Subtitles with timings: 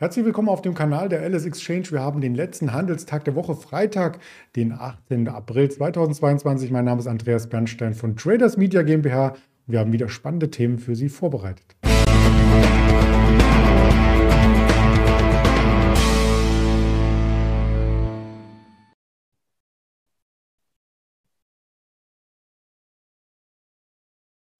[0.00, 1.90] Herzlich willkommen auf dem Kanal der LS Exchange.
[1.90, 4.20] Wir haben den letzten Handelstag der Woche, Freitag,
[4.54, 5.26] den 18.
[5.26, 6.70] April 2022.
[6.70, 9.34] Mein Name ist Andreas Bernstein von Traders Media GmbH.
[9.66, 11.74] Wir haben wieder spannende Themen für Sie vorbereitet.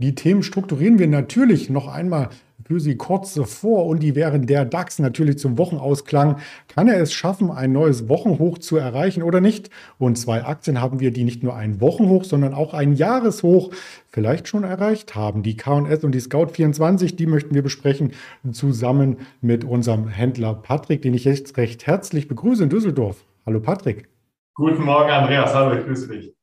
[0.00, 2.30] Die Themen strukturieren wir natürlich noch einmal
[2.68, 6.36] für Sie kurz vor und die wären der DAX natürlich zum Wochenausklang.
[6.68, 9.70] Kann er es schaffen, ein neues Wochenhoch zu erreichen oder nicht?
[9.98, 13.70] Und zwei Aktien haben wir, die nicht nur ein Wochenhoch, sondern auch ein Jahreshoch
[14.06, 15.42] vielleicht schon erreicht haben.
[15.42, 18.12] Die K&S und die Scout24, die möchten wir besprechen,
[18.52, 23.24] zusammen mit unserem Händler Patrick, den ich jetzt recht herzlich begrüße in Düsseldorf.
[23.46, 24.10] Hallo Patrick.
[24.52, 25.54] Guten Morgen, Andreas.
[25.54, 26.38] Hallo, ich grüße dich.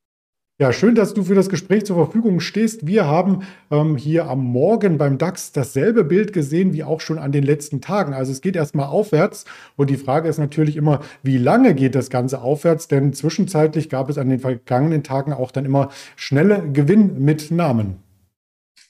[0.57, 2.87] Ja, schön, dass du für das Gespräch zur Verfügung stehst.
[2.87, 3.41] Wir haben
[3.71, 7.81] ähm, hier am Morgen beim DAX dasselbe Bild gesehen wie auch schon an den letzten
[7.81, 8.13] Tagen.
[8.13, 9.43] Also es geht erstmal aufwärts
[9.75, 12.87] und die Frage ist natürlich immer, wie lange geht das Ganze aufwärts?
[12.87, 18.04] Denn zwischenzeitlich gab es an den vergangenen Tagen auch dann immer schnelle Gewinnmitnahmen.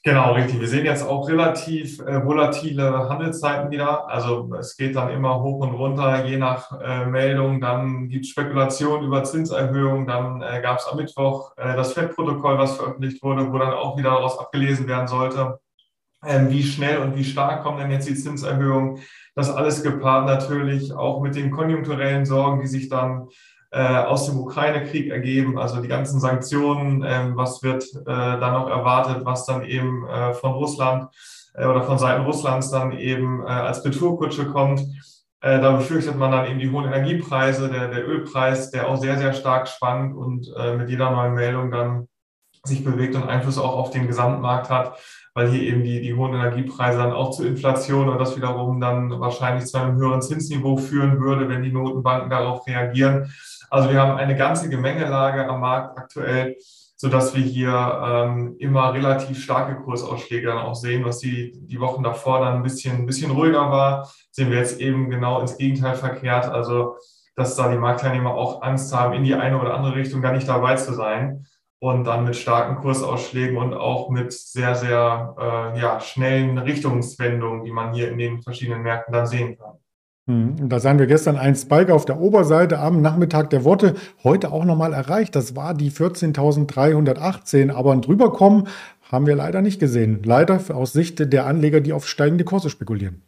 [0.08, 0.60] Genau, richtig.
[0.60, 4.08] Wir sehen jetzt auch relativ äh, volatile Handelszeiten wieder.
[4.08, 7.60] Also es geht dann immer hoch und runter, je nach äh, Meldung.
[7.60, 10.06] Dann gibt es Spekulationen über Zinserhöhungen.
[10.06, 13.98] Dann äh, gab es am Mittwoch äh, das FED-Protokoll, was veröffentlicht wurde, wo dann auch
[13.98, 15.60] wieder daraus abgelesen werden sollte,
[16.24, 19.00] ähm, wie schnell und wie stark kommen denn jetzt die Zinserhöhungen.
[19.34, 23.28] Das alles gepaart natürlich auch mit den konjunkturellen Sorgen, die sich dann
[23.82, 29.26] aus dem Ukraine-Krieg ergeben, also die ganzen Sanktionen, ähm, was wird äh, dann noch erwartet,
[29.26, 31.10] was dann eben äh, von Russland
[31.56, 34.82] oder von Seiten Russlands dann eben als Retourkutsche kommt.
[35.40, 39.32] Da befürchtet man dann eben die hohen Energiepreise, der, der Ölpreis, der auch sehr, sehr
[39.32, 42.10] stark schwankt und mit jeder neuen Meldung dann
[42.68, 44.98] sich bewegt und Einfluss auch auf den Gesamtmarkt hat,
[45.34, 49.20] weil hier eben die, die hohen Energiepreise dann auch zu Inflation und das wiederum dann
[49.20, 53.32] wahrscheinlich zu einem höheren Zinsniveau führen würde, wenn die Notenbanken darauf reagieren.
[53.76, 56.56] Also wir haben eine ganze Gemengelage am Markt aktuell,
[56.96, 57.74] sodass wir hier
[58.06, 62.64] ähm, immer relativ starke Kursausschläge dann auch sehen, was die, die Wochen davor dann ein
[62.64, 66.46] bisschen, ein bisschen ruhiger war, sehen wir jetzt eben genau ins Gegenteil verkehrt.
[66.46, 66.96] Also
[67.36, 70.48] dass da die Marktteilnehmer auch Angst haben, in die eine oder andere Richtung gar nicht
[70.48, 71.46] dabei zu sein
[71.80, 77.74] und dann mit starken Kursausschlägen und auch mit sehr, sehr äh, ja, schnellen Richtungswendungen, die
[77.74, 79.80] man hier in den verschiedenen Märkten dann sehen kann.
[80.28, 83.94] Hm, da sahen wir gestern einen Spike auf der Oberseite am Nachmittag der Worte,
[84.24, 85.36] heute auch nochmal erreicht.
[85.36, 88.68] Das war die 14.318, aber ein drüberkommen
[89.12, 90.24] haben wir leider nicht gesehen.
[90.24, 93.22] Leider aus Sicht der Anleger, die auf steigende Kurse spekulieren.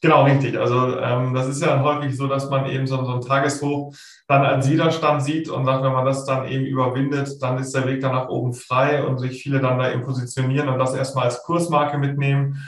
[0.00, 0.58] Genau, richtig.
[0.58, 3.94] Also ähm, das ist ja häufig so, dass man eben so, so ein Tageshoch
[4.26, 7.86] dann als Widerstand sieht und sagt, wenn man das dann eben überwindet, dann ist der
[7.86, 11.26] Weg dann nach oben frei und sich viele dann da eben positionieren und das erstmal
[11.26, 12.60] als Kursmarke mitnehmen.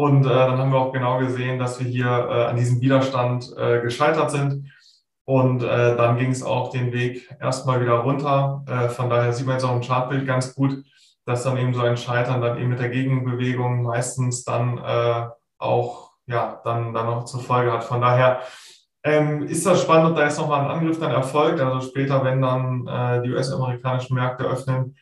[0.00, 3.54] Und äh, dann haben wir auch genau gesehen, dass wir hier äh, an diesem Widerstand
[3.58, 4.72] äh, gescheitert sind.
[5.26, 8.64] Und äh, dann ging es auch den Weg erstmal wieder runter.
[8.66, 10.82] Äh, von daher sieht man jetzt auch im Chartbild ganz gut,
[11.26, 15.28] dass dann eben so ein Scheitern dann eben mit der Gegenbewegung meistens dann äh,
[15.58, 17.84] auch ja dann, dann noch zur Folge hat.
[17.84, 18.40] Von daher
[19.04, 21.60] ähm, ist das spannend, ob da jetzt nochmal ein Angriff dann erfolgt.
[21.60, 24.96] Also später, wenn dann äh, die US-amerikanischen Märkte öffnen,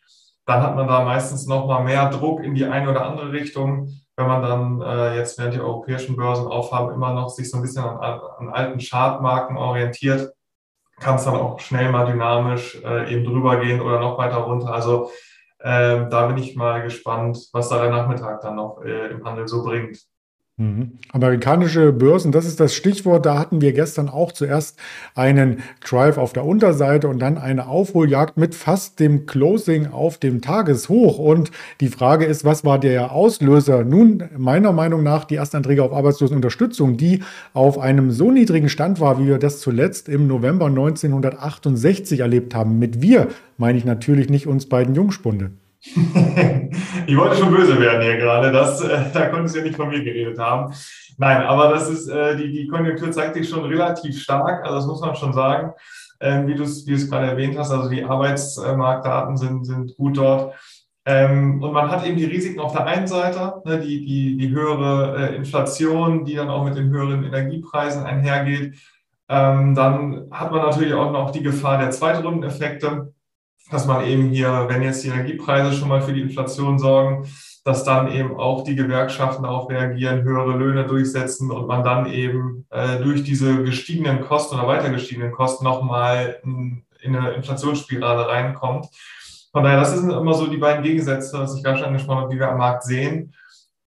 [0.45, 4.27] dann hat man da meistens nochmal mehr Druck in die eine oder andere Richtung wenn
[4.27, 7.85] man dann äh, jetzt während die europäischen Börsen aufhaben, immer noch sich so ein bisschen
[7.85, 10.33] an, an alten Chartmarken orientiert,
[10.99, 14.75] kann es dann auch schnell mal dynamisch äh, eben drüber gehen oder noch weiter runter.
[14.75, 15.13] Also
[15.61, 19.47] äh, da bin ich mal gespannt, was da der Nachmittag dann noch äh, im Handel
[19.47, 19.99] so bringt.
[20.61, 20.99] Mhm.
[21.13, 23.25] Amerikanische Börsen, das ist das Stichwort.
[23.25, 24.77] Da hatten wir gestern auch zuerst
[25.15, 25.59] einen
[25.89, 31.19] Drive auf der Unterseite und dann eine Aufholjagd mit fast dem Closing auf dem Tageshoch.
[31.19, 33.85] Und die Frage ist, was war der Auslöser?
[33.85, 37.23] Nun, meiner Meinung nach, die Erstanträge auf Arbeitslosenunterstützung, die
[37.55, 42.81] auf einem so niedrigen Stand war, wie wir das zuletzt im November 1968 erlebt haben.
[42.81, 48.17] Mit wir meine ich natürlich nicht uns beiden Jungspunde ich wollte schon böse werden hier
[48.17, 48.51] gerade.
[48.51, 50.73] Das, äh, da konntest du ja nicht von mir geredet haben.
[51.17, 54.65] Nein, aber das ist, äh, die, die Konjunktur zeigt sich schon relativ stark.
[54.65, 55.73] Also das muss man schon sagen.
[56.21, 60.55] Ähm, wie du es wie gerade erwähnt hast, also die Arbeitsmarktdaten sind, sind gut dort.
[61.07, 64.51] Ähm, und man hat eben die Risiken auf der einen Seite, ne, die, die, die
[64.51, 68.75] höhere äh, Inflation, die dann auch mit den höheren Energiepreisen einhergeht.
[69.29, 73.15] Ähm, dann hat man natürlich auch noch die Gefahr der Zweitrundeneffekte
[73.71, 77.29] dass man eben hier, wenn jetzt die Energiepreise schon mal für die Inflation sorgen,
[77.65, 82.67] dass dann eben auch die Gewerkschaften darauf reagieren, höhere Löhne durchsetzen und man dann eben
[82.71, 88.87] äh, durch diese gestiegenen Kosten oder weiter gestiegenen Kosten nochmal in, in eine Inflationsspirale reinkommt.
[89.53, 92.33] Von daher, das sind immer so die beiden Gegensätze, was ich gerade schon angesprochen habe,
[92.33, 93.35] die wir am Markt sehen.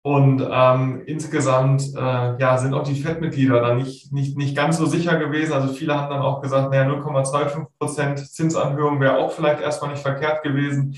[0.02, 4.86] Und ähm, insgesamt äh, ja, sind auch die FED-Mitglieder dann nicht, nicht, nicht ganz so
[4.86, 5.52] sicher gewesen.
[5.52, 10.02] Also viele haben dann auch gesagt, naja, 0,25 Prozent Zinsanhörung wäre auch vielleicht erstmal nicht
[10.02, 10.96] verkehrt gewesen.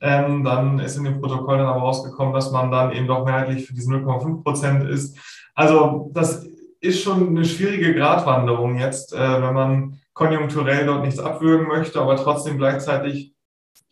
[0.00, 3.66] Ähm, dann ist in dem Protokoll dann aber rausgekommen, dass man dann eben doch mehrheitlich
[3.66, 5.16] für diese 0,5 Prozent ist.
[5.54, 6.44] Also das
[6.80, 12.16] ist schon eine schwierige Gratwanderung jetzt, äh, wenn man konjunkturell dort nichts abwürgen möchte, aber
[12.16, 13.34] trotzdem gleichzeitig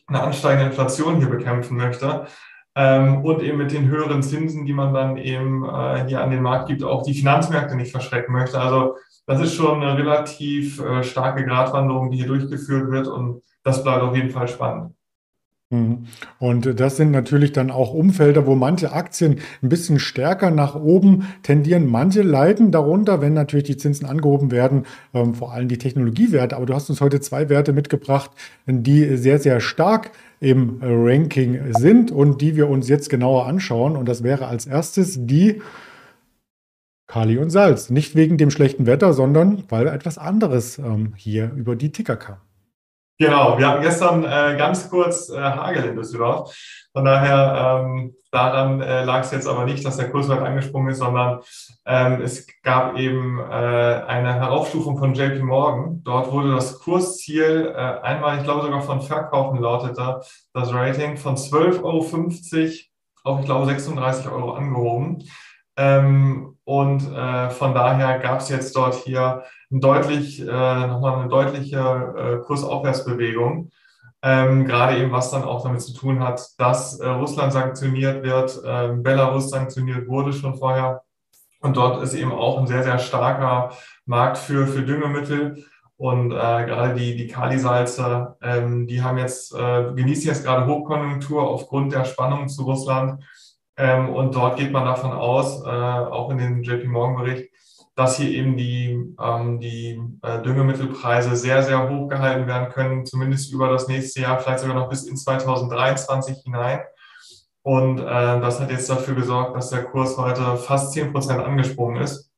[0.09, 2.27] eine ansteigende Inflation hier bekämpfen möchte.
[2.79, 6.43] Ähm, und eben mit den höheren Zinsen, die man dann eben äh, hier an den
[6.43, 8.61] Markt gibt, auch die Finanzmärkte nicht verschrecken möchte.
[8.61, 8.95] Also
[9.27, 14.03] das ist schon eine relativ äh, starke Gratwanderung, die hier durchgeführt wird und das bleibt
[14.03, 14.95] auf jeden Fall spannend.
[15.71, 16.07] Mhm.
[16.39, 21.29] Und das sind natürlich dann auch Umfelder, wo manche Aktien ein bisschen stärker nach oben
[21.43, 21.87] tendieren.
[21.87, 26.57] Manche leiden darunter, wenn natürlich die Zinsen angehoben werden, ähm, vor allem die Technologiewerte.
[26.57, 28.31] Aber du hast uns heute zwei Werte mitgebracht,
[28.67, 30.11] die sehr, sehr stark
[30.41, 33.95] im Ranking sind und die wir uns jetzt genauer anschauen.
[33.97, 35.61] Und das wäre als erstes die
[37.07, 37.91] Kali und Salz.
[37.91, 42.39] Nicht wegen dem schlechten Wetter, sondern weil etwas anderes ähm, hier über die Ticker kam.
[43.21, 46.55] Genau, wir hatten gestern äh, ganz kurz äh, Hagel in Düsseldorf.
[46.93, 50.91] Von daher, ähm, daran äh, lag es jetzt aber nicht, dass der Kurs weit angesprungen
[50.91, 51.41] ist, sondern
[51.85, 56.01] ähm, es gab eben äh, eine Heraufstufung von JP Morgan.
[56.05, 60.21] Dort wurde das Kursziel äh, einmal, ich glaube sogar von Verkaufen lautete
[60.53, 61.99] das Rating von 12,50 Euro
[63.25, 65.25] auf, ich glaube, 36 Euro angehoben.
[65.79, 71.29] Ähm, und äh, von daher gab es jetzt dort hier ein deutlich, äh, nochmal eine
[71.29, 73.71] deutliche äh, Kursaufwärtsbewegung.
[74.21, 78.61] Ähm, gerade eben, was dann auch damit zu tun hat, dass äh, Russland sanktioniert wird,
[78.65, 81.03] äh, Belarus sanktioniert wurde schon vorher.
[81.61, 83.71] Und dort ist eben auch ein sehr, sehr starker
[84.05, 85.65] Markt für, für Düngemittel.
[85.97, 91.49] Und äh, gerade die, die Kalisalze, ähm, die haben jetzt, äh, genießen jetzt gerade Hochkonjunktur
[91.49, 93.23] aufgrund der Spannung zu Russland.
[93.79, 97.51] Ähm, und dort geht man davon aus, äh, auch in dem JP Morgan-Bericht,
[97.95, 103.53] dass hier eben die, ähm, die äh, Düngemittelpreise sehr, sehr hoch gehalten werden können, zumindest
[103.53, 106.81] über das nächste Jahr, vielleicht sogar noch bis in 2023 hinein.
[107.63, 112.03] Und äh, das hat jetzt dafür gesorgt, dass der Kurs heute fast 10 Prozent angesprungen
[112.03, 112.33] ist.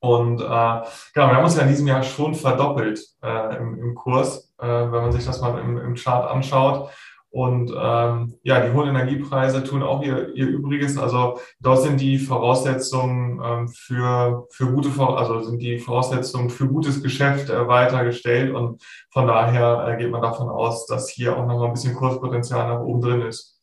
[0.00, 0.84] Und äh, genau,
[1.14, 4.90] wir haben uns ja in diesem Jahr schon verdoppelt äh, im, im Kurs, äh, wenn
[4.90, 6.90] man sich das mal im, im Chart anschaut.
[7.30, 10.98] Und ähm, ja, die hohen Energiepreise tun auch ihr, ihr Übriges.
[10.98, 17.02] Also dort sind die Voraussetzungen ähm, für, für gute, also sind die Voraussetzungen für gutes
[17.02, 18.52] Geschäft äh, weitergestellt.
[18.52, 21.94] Und von daher äh, geht man davon aus, dass hier auch noch mal ein bisschen
[21.94, 23.59] Kurspotenzial nach oben drin ist.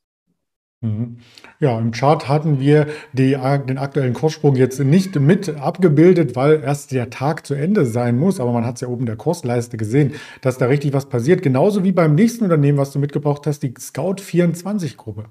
[0.81, 1.17] Mhm.
[1.59, 6.91] Ja, im Chart hatten wir die, den aktuellen Kurssprung jetzt nicht mit abgebildet, weil erst
[6.91, 8.39] der Tag zu Ende sein muss.
[8.39, 11.41] Aber man hat es ja oben in der Kursleiste gesehen, dass da richtig was passiert.
[11.41, 15.25] Genauso wie beim nächsten Unternehmen, was du mitgebracht hast, die Scout24-Gruppe.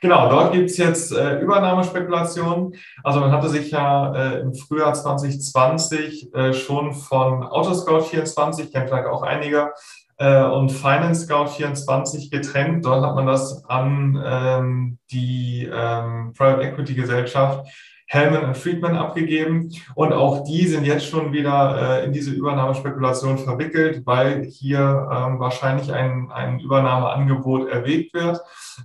[0.00, 2.74] Genau, dort gibt es jetzt äh, Übernahmespekulationen.
[3.04, 9.06] Also man hatte sich ja äh, im Frühjahr 2020 äh, schon von Autoscout24, kennt vielleicht
[9.06, 9.72] auch einige,
[10.20, 12.84] äh, und Finance Scout 24 getrennt.
[12.84, 17.66] Dort hat man das an ähm, die ähm, Private Equity Gesellschaft
[18.12, 19.70] Hellman Friedman abgegeben.
[19.94, 25.38] Und auch die sind jetzt schon wieder äh, in diese Übernahmespekulation verwickelt, weil hier ähm,
[25.38, 28.40] wahrscheinlich ein, ein Übernahmeangebot erwägt wird.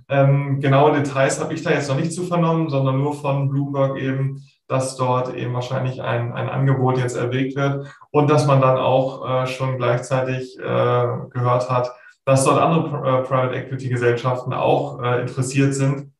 [0.08, 3.98] Ähm, genaue Details habe ich da jetzt noch nicht zu vernommen, sondern nur von Bloomberg
[3.98, 8.76] eben, dass dort eben wahrscheinlich ein, ein Angebot jetzt erwägt wird und dass man dann
[8.76, 11.90] auch äh, schon gleichzeitig äh, gehört hat,
[12.24, 16.12] dass dort andere äh, Private Equity Gesellschaften auch äh, interessiert sind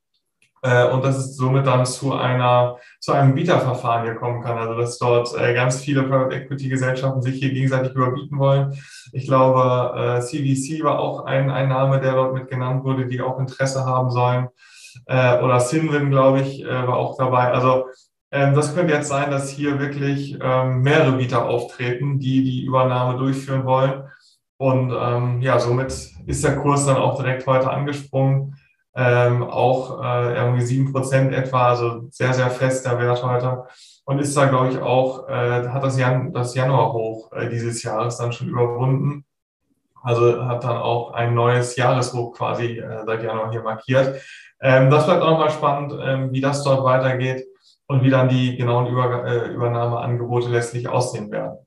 [0.92, 4.58] und dass es somit dann zu einer zu einem Bieterverfahren hier kommen kann.
[4.58, 8.78] Also dass dort äh, ganz viele Private Equity Gesellschaften sich hier gegenseitig überbieten wollen.
[9.12, 13.38] Ich glaube, CVC war auch ein, ein Name, der dort mit genannt wurde, die auch
[13.38, 14.48] Interesse haben sollen.
[15.06, 17.52] oder Sinwin, glaube ich, war auch dabei.
[17.52, 17.86] Also
[18.36, 23.18] ähm, das könnte jetzt sein, dass hier wirklich ähm, mehrere Bieter auftreten, die die Übernahme
[23.18, 24.04] durchführen wollen.
[24.58, 25.92] Und ähm, ja, somit
[26.26, 28.56] ist der Kurs dann auch direkt heute angesprungen.
[28.98, 33.64] Ähm, auch äh, irgendwie sieben Prozent etwa, also sehr, sehr fest der Wert heute.
[34.06, 38.16] Und ist da, glaube ich, auch, äh, hat das, Jan das Januarhoch äh, dieses Jahres
[38.16, 39.24] dann schon überwunden.
[40.02, 44.22] Also hat dann auch ein neues Jahreshoch quasi äh, seit Januar hier markiert.
[44.60, 47.44] Ähm, das bleibt auch nochmal spannend, ähm, wie das dort weitergeht
[47.88, 51.65] und wie dann die genauen Über äh, Übernahmeangebote letztlich aussehen werden.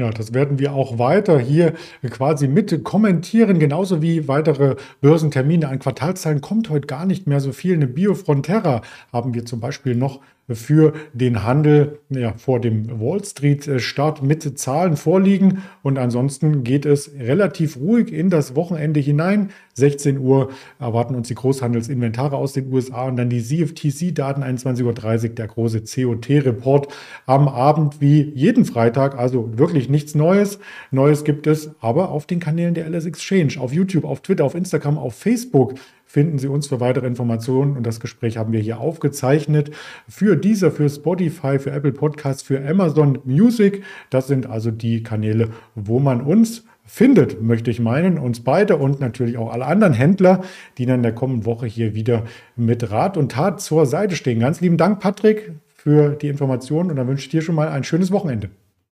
[0.00, 1.74] Ja, das werden wir auch weiter hier
[2.08, 5.68] quasi mit kommentieren, genauso wie weitere Börsentermine.
[5.68, 7.74] An Quartalszahlen kommt heute gar nicht mehr so viel.
[7.74, 8.80] Eine Biofrontera
[9.12, 10.20] haben wir zum Beispiel noch
[10.54, 15.62] für den Handel ja, vor dem Wall Street Start mit Zahlen vorliegen.
[15.82, 19.50] Und ansonsten geht es relativ ruhig in das Wochenende hinein.
[19.74, 25.28] 16 Uhr erwarten uns die Großhandelsinventare aus den USA und dann die CFTC-Daten 21.30 Uhr,
[25.30, 26.88] der große COT-Report
[27.26, 29.18] am Abend wie jeden Freitag.
[29.18, 30.58] Also wirklich nichts Neues.
[30.90, 34.54] Neues gibt es aber auf den Kanälen der LS Exchange, auf YouTube, auf Twitter, auf
[34.54, 35.74] Instagram, auf Facebook
[36.10, 39.70] finden Sie uns für weitere Informationen und das Gespräch haben wir hier aufgezeichnet
[40.08, 43.84] für dieser, für Spotify, für Apple Podcasts, für Amazon Music.
[44.10, 48.98] Das sind also die Kanäle, wo man uns findet, möchte ich meinen, uns beide und
[48.98, 50.40] natürlich auch alle anderen Händler,
[50.78, 52.24] die dann in der kommenden Woche hier wieder
[52.56, 54.40] mit Rat und Tat zur Seite stehen.
[54.40, 57.84] Ganz lieben Dank, Patrick, für die Informationen und dann wünsche ich dir schon mal ein
[57.84, 58.50] schönes Wochenende.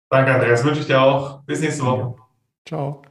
[0.09, 0.63] Danke, Andreas.
[0.63, 1.41] Wünsche ich dir auch.
[1.43, 2.15] Bis nächste Woche.
[2.65, 3.01] Ciao.